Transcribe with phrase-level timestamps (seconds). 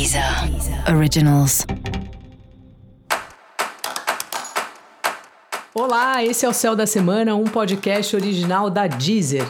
[0.00, 0.24] Deezer
[0.96, 1.66] Originals.
[5.74, 9.44] Olá, esse é o Céu da Semana, um podcast original da Deezer.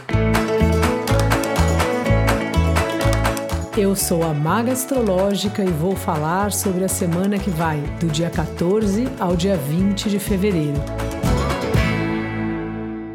[3.78, 8.29] Eu sou a Maga Astrológica e vou falar sobre a semana que vai do dia
[8.29, 10.82] 14 ao dia 20 de fevereiro.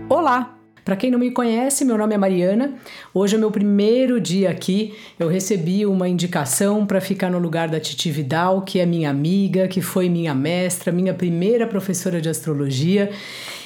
[0.08, 0.56] Olá!
[0.86, 2.76] Para quem não me conhece, meu nome é Mariana.
[3.12, 4.94] Hoje é meu primeiro dia aqui.
[5.18, 9.68] Eu recebi uma indicação para ficar no lugar da Titi Vidal, que é minha amiga,
[9.68, 13.10] que foi minha mestra, minha primeira professora de astrologia.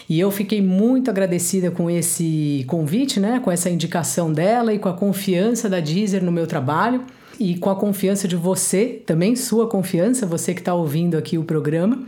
[0.07, 4.87] E eu fiquei muito agradecida com esse convite, né, com essa indicação dela e com
[4.87, 7.03] a confiança da Deezer no meu trabalho
[7.37, 11.43] e com a confiança de você, também sua confiança, você que está ouvindo aqui o
[11.43, 12.01] programa.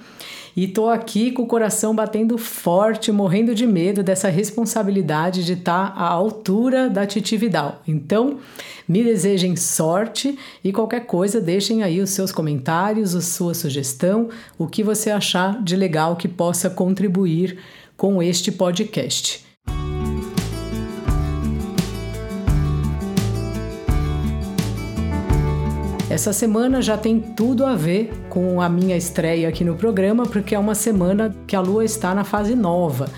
[0.55, 5.93] E tô aqui com o coração batendo forte, morrendo de medo dessa responsabilidade de estar
[5.93, 7.81] tá à altura da Titi Vidal.
[7.87, 8.39] Então,
[8.87, 14.67] me desejem sorte e qualquer coisa, deixem aí os seus comentários, a sua sugestão, o
[14.67, 17.57] que você achar de legal que possa contribuir
[17.95, 19.50] com este podcast.
[26.21, 30.53] Essa semana já tem tudo a ver com a minha estreia aqui no programa, porque
[30.53, 33.09] é uma semana que a Lua está na fase nova.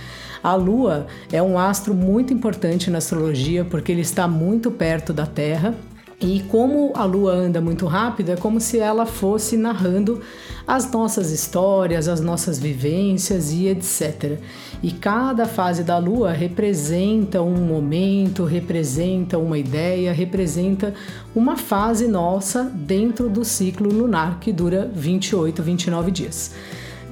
[0.42, 5.26] A Lua é um astro muito importante na astrologia porque ele está muito perto da
[5.26, 5.76] Terra
[6.24, 10.22] e como a lua anda muito rápido, é como se ela fosse narrando
[10.66, 14.40] as nossas histórias, as nossas vivências e etc.
[14.82, 20.94] E cada fase da lua representa um momento, representa uma ideia, representa
[21.36, 26.52] uma fase nossa dentro do ciclo lunar que dura 28, 29 dias.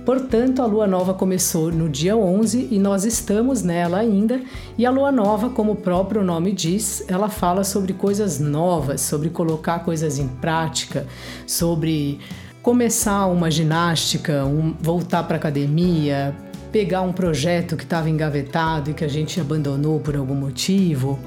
[0.06, 4.42] Portanto, a lua nova começou no dia 11 e nós estamos nela ainda.
[4.78, 9.30] E a lua nova, como o próprio nome diz, ela fala sobre coisas novas, sobre
[9.30, 11.06] colocar coisas em prática,
[11.46, 12.20] sobre
[12.64, 16.36] começar uma ginástica, um, voltar para academia,
[16.72, 21.20] pegar um projeto que estava engavetado e que a gente abandonou por algum motivo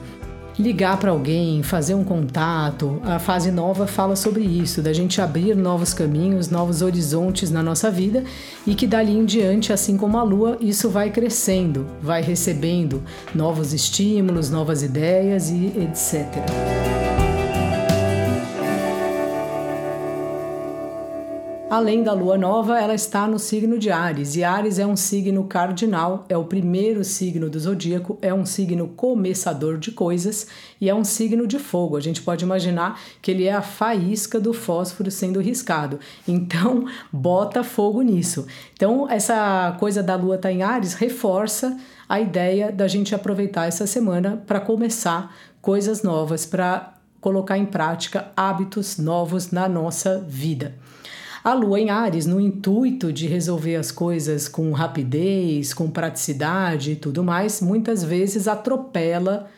[0.58, 3.00] ligar para alguém, fazer um contato.
[3.04, 7.90] A fase nova fala sobre isso, da gente abrir novos caminhos, novos horizontes na nossa
[7.90, 8.24] vida
[8.66, 13.02] e que dali em diante, assim como a lua, isso vai crescendo, vai recebendo
[13.34, 17.03] novos estímulos, novas ideias e etc.
[21.74, 25.42] Além da lua nova, ela está no signo de Ares, e Ares é um signo
[25.42, 30.46] cardinal, é o primeiro signo do zodíaco, é um signo começador de coisas
[30.80, 31.96] e é um signo de fogo.
[31.96, 35.98] A gente pode imaginar que ele é a faísca do fósforo sendo riscado.
[36.28, 38.46] Então, bota fogo nisso.
[38.74, 41.76] Então, essa coisa da lua estar tá em Ares reforça
[42.08, 48.30] a ideia da gente aproveitar essa semana para começar coisas novas, para colocar em prática
[48.36, 50.72] hábitos novos na nossa vida.
[51.44, 56.96] A lua em Ares, no intuito de resolver as coisas com rapidez, com praticidade e
[56.96, 59.50] tudo mais, muitas vezes atropela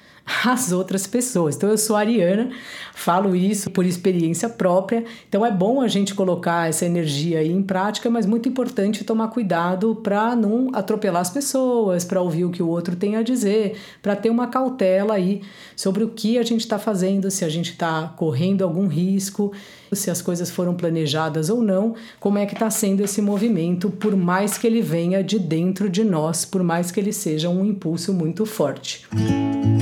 [0.44, 1.54] as outras pessoas.
[1.54, 2.50] Então eu sou ariana,
[2.92, 5.04] falo isso por experiência própria.
[5.28, 9.28] Então é bom a gente colocar essa energia aí em prática, mas muito importante tomar
[9.28, 13.76] cuidado para não atropelar as pessoas, para ouvir o que o outro tem a dizer,
[14.03, 15.42] para ter uma cautela aí
[15.76, 19.53] sobre o que a gente está fazendo, se a gente está correndo algum risco,
[19.92, 24.16] se as coisas foram planejadas ou não, como é que está sendo esse movimento, por
[24.16, 28.12] mais que ele venha de dentro de nós, por mais que ele seja um impulso
[28.12, 29.06] muito forte.
[29.12, 29.75] A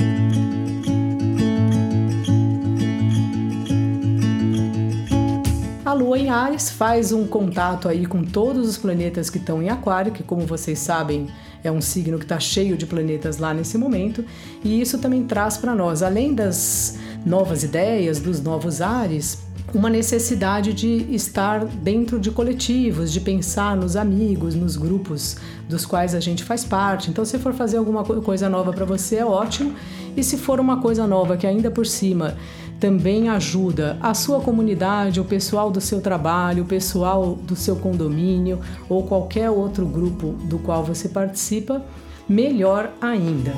[6.05, 10.11] Lua em Ares faz um contato aí com todos os planetas que estão em Aquário,
[10.11, 11.27] que como vocês sabem
[11.63, 14.23] é um signo que está cheio de planetas lá nesse momento,
[14.63, 19.39] e isso também traz para nós, além das novas ideias, dos novos ares,
[19.73, 25.37] uma necessidade de estar dentro de coletivos, de pensar nos amigos, nos grupos
[25.67, 27.09] dos quais a gente faz parte.
[27.09, 29.73] Então, se for fazer alguma coisa nova para você, é ótimo.
[30.15, 32.37] E se for uma coisa nova que ainda por cima
[32.79, 38.59] também ajuda a sua comunidade, o pessoal do seu trabalho, o pessoal do seu condomínio
[38.89, 41.81] ou qualquer outro grupo do qual você participa,
[42.27, 43.53] melhor ainda.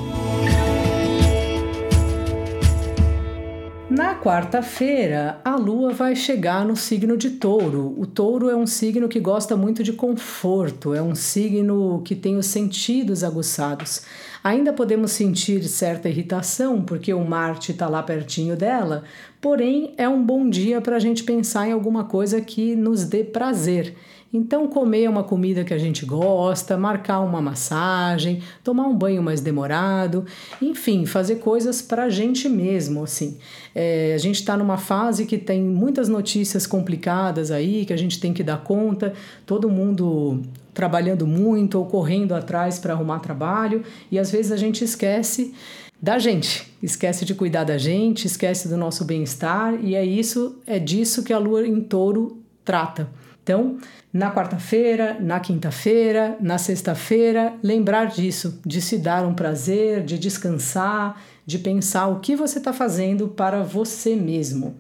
[3.89, 7.95] Na quarta-feira, a lua vai chegar no signo de Touro.
[7.97, 12.35] O Touro é um signo que gosta muito de conforto, é um signo que tem
[12.35, 14.01] os sentidos aguçados.
[14.43, 19.05] Ainda podemos sentir certa irritação porque o Marte está lá pertinho dela,
[19.39, 23.23] porém é um bom dia para a gente pensar em alguma coisa que nos dê
[23.23, 23.95] prazer.
[24.37, 29.41] Então, comer uma comida que a gente gosta, marcar uma massagem, tomar um banho mais
[29.41, 30.25] demorado,
[30.61, 33.39] enfim, fazer coisas para a gente mesmo, assim.
[33.73, 38.19] É, a gente está numa fase que tem muitas notícias complicadas aí, que a gente
[38.19, 39.13] tem que dar conta,
[39.43, 44.83] todo mundo trabalhando muito ou correndo atrás para arrumar trabalho, e às vezes a gente
[44.83, 45.51] esquece
[45.99, 50.77] da gente, esquece de cuidar da gente, esquece do nosso bem-estar, e é isso, é
[50.77, 53.09] disso que a lua em touro trata.
[53.47, 53.77] Então,
[54.11, 61.17] na quarta-feira, na quinta-feira, na sexta-feira, lembrar disso, de se dar um prazer, de descansar,
[61.45, 64.75] de pensar o que você está fazendo para você mesmo.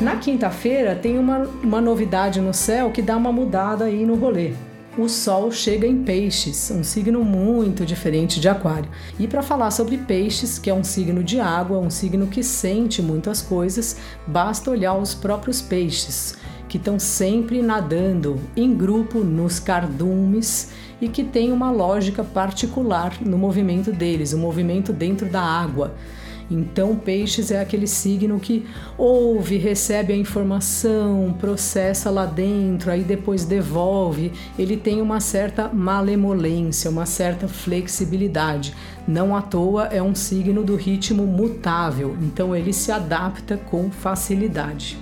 [0.00, 4.54] Na quinta-feira tem uma, uma novidade no céu que dá uma mudada aí no rolê
[4.96, 8.90] o Sol chega em Peixes, um signo muito diferente de Aquário.
[9.18, 13.00] E para falar sobre Peixes, que é um signo de água, um signo que sente
[13.00, 13.96] muitas coisas,
[14.26, 16.36] basta olhar os próprios peixes,
[16.68, 23.38] que estão sempre nadando em grupo nos cardumes e que tem uma lógica particular no
[23.38, 25.94] movimento deles, o um movimento dentro da água.
[26.52, 28.66] Então, Peixes é aquele signo que
[28.98, 34.32] ouve, recebe a informação, processa lá dentro, aí depois devolve.
[34.58, 38.74] Ele tem uma certa malemolência, uma certa flexibilidade.
[39.06, 44.98] Não à toa é um signo do ritmo mutável, então ele se adapta com facilidade.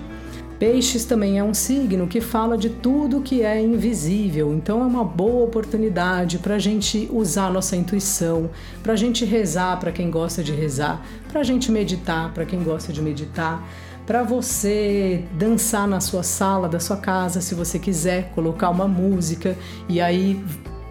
[0.60, 5.02] Peixes também é um signo que fala de tudo que é invisível, então é uma
[5.02, 8.50] boa oportunidade para a gente usar nossa intuição,
[8.82, 11.02] para a gente rezar para quem gosta de rezar,
[11.32, 13.66] para a gente meditar para quem gosta de meditar,
[14.06, 19.56] para você dançar na sua sala da sua casa, se você quiser, colocar uma música
[19.88, 20.44] e aí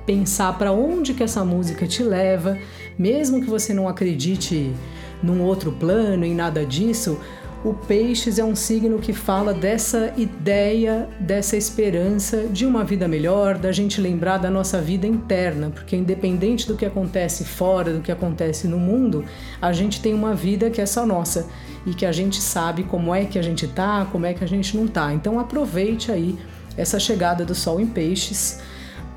[0.04, 2.57] pensar para onde que essa música te leva,
[2.98, 4.74] mesmo que você não acredite
[5.22, 7.19] num outro plano, em nada disso,
[7.64, 13.58] o Peixes é um signo que fala dessa ideia, dessa esperança de uma vida melhor,
[13.58, 18.12] da gente lembrar da nossa vida interna, porque independente do que acontece fora, do que
[18.12, 19.26] acontece no mundo,
[19.62, 21.48] a gente tem uma vida que é só nossa
[21.86, 24.48] e que a gente sabe como é que a gente tá, como é que a
[24.48, 25.14] gente não tá.
[25.14, 26.38] Então aproveite aí
[26.78, 28.62] essa chegada do Sol em Peixes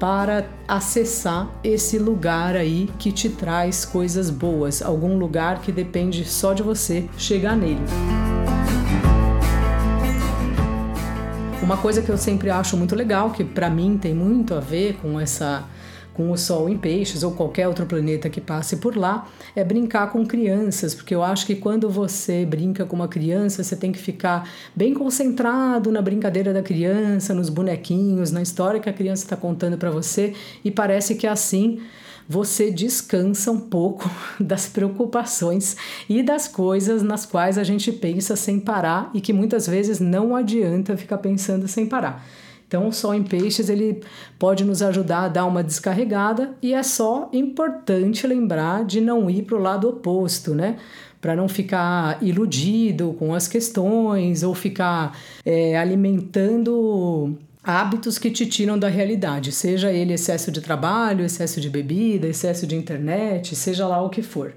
[0.00, 6.52] para acessar esse lugar aí que te traz coisas boas, algum lugar que depende só
[6.52, 8.21] de você chegar nele.
[11.62, 14.94] Uma coisa que eu sempre acho muito legal, que para mim tem muito a ver
[15.00, 15.64] com essa
[16.12, 19.26] com o Sol em Peixes ou qualquer outro planeta que passe por lá,
[19.56, 23.74] é brincar com crianças, porque eu acho que quando você brinca com uma criança, você
[23.74, 28.92] tem que ficar bem concentrado na brincadeira da criança, nos bonequinhos, na história que a
[28.92, 31.80] criança está contando para você, e parece que assim
[32.28, 35.76] você descansa um pouco das preocupações
[36.08, 40.34] e das coisas nas quais a gente pensa sem parar e que muitas vezes não
[40.34, 42.24] adianta ficar pensando sem parar.
[42.72, 44.00] Então, o sol em peixes ele
[44.38, 49.42] pode nos ajudar a dar uma descarregada e é só importante lembrar de não ir
[49.42, 50.78] para o lado oposto, né?
[51.20, 55.14] Para não ficar iludido com as questões ou ficar
[55.44, 61.70] é, alimentando hábitos que te tiram da realidade, seja ele excesso de trabalho, excesso de
[61.70, 64.54] bebida, excesso de internet, seja lá o que for.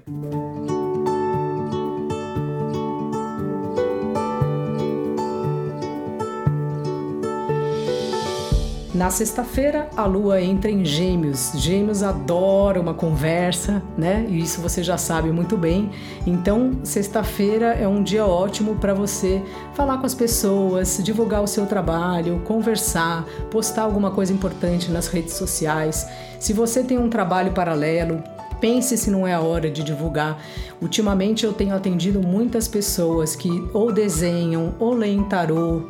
[8.96, 11.52] Na sexta-feira, a lua entra em Gêmeos.
[11.56, 14.24] Gêmeos adora uma conversa, né?
[14.26, 15.90] E isso você já sabe muito bem.
[16.26, 19.42] Então, sexta-feira é um dia ótimo para você
[19.74, 25.34] falar com as pessoas, divulgar o seu trabalho, conversar, postar alguma coisa importante nas redes
[25.34, 26.08] sociais.
[26.40, 28.24] Se você tem um trabalho paralelo,
[28.62, 30.42] pense se não é a hora de divulgar.
[30.80, 35.82] Ultimamente eu tenho atendido muitas pessoas que ou desenham ou leem tarô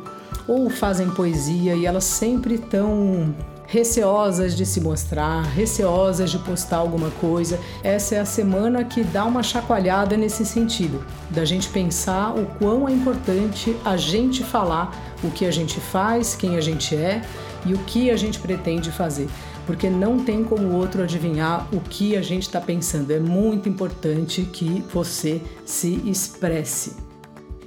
[0.47, 3.33] ou fazem poesia e elas sempre estão
[3.67, 7.59] receosas de se mostrar, receosas de postar alguma coisa.
[7.83, 12.87] Essa é a semana que dá uma chacoalhada nesse sentido, da gente pensar o quão
[12.87, 17.21] é importante a gente falar o que a gente faz, quem a gente é
[17.65, 19.27] e o que a gente pretende fazer.
[19.65, 23.11] Porque não tem como o outro adivinhar o que a gente está pensando.
[23.11, 27.06] É muito importante que você se expresse.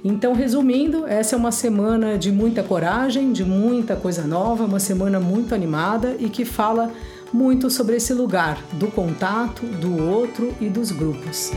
[0.03, 5.19] Então, resumindo, essa é uma semana de muita coragem, de muita coisa nova, uma semana
[5.19, 6.91] muito animada e que fala
[7.31, 11.51] muito sobre esse lugar do contato, do outro e dos grupos.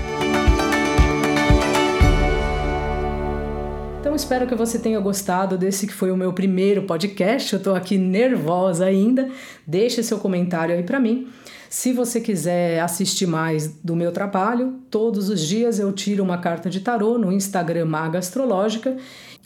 [4.14, 7.52] Então espero que você tenha gostado desse que foi o meu primeiro podcast.
[7.52, 9.28] Eu tô aqui nervosa ainda.
[9.66, 11.26] Deixe seu comentário aí para mim.
[11.68, 16.70] Se você quiser assistir mais do meu trabalho, todos os dias eu tiro uma carta
[16.70, 18.96] de tarô no Instagram Maga Astrológica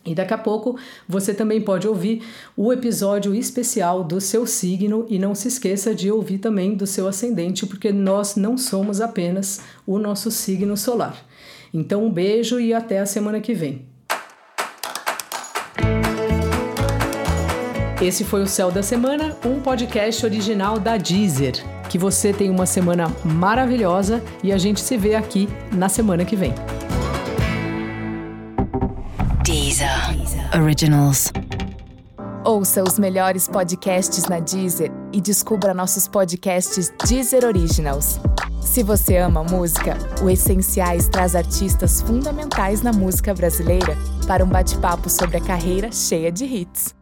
[0.05, 2.23] e daqui a pouco você também pode ouvir
[2.55, 7.09] o episódio especial do seu signo e não se esqueça de ouvir também do seu
[7.09, 11.17] ascendente, porque nós não somos apenas o nosso signo solar.
[11.73, 13.88] Então, um beijo e até a semana que vem.
[18.01, 21.55] Esse foi o Céu da Semana, um podcast original da Deezer.
[21.89, 26.37] Que você tenha uma semana maravilhosa e a gente se vê aqui na semana que
[26.37, 26.55] vem.
[29.43, 29.89] Deezer.
[30.55, 31.33] Originals.
[32.45, 38.21] Ouça os melhores podcasts na Deezer e descubra nossos podcasts Deezer Originals.
[38.61, 45.11] Se você ama música, o Essenciais traz artistas fundamentais na música brasileira para um bate-papo
[45.11, 46.98] sobre a carreira cheia de hits.